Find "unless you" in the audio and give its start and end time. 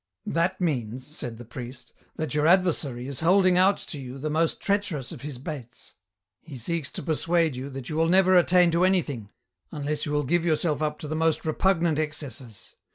9.71-10.11